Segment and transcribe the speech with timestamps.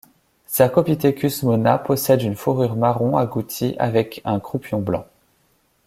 [0.47, 5.05] Cercopithecus mona possède une fourrure marron agouti avec un croupion blanc.